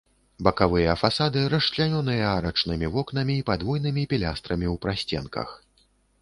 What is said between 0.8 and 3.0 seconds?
фасады расчлянёныя арачнымі